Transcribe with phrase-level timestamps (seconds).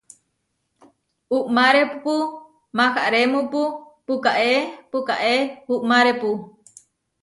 [1.37, 2.13] Uʼmárepu
[2.77, 3.61] maharémupu
[4.05, 4.51] puʼkáe
[4.91, 5.33] puʼkáe
[5.73, 6.29] uʼmárepu.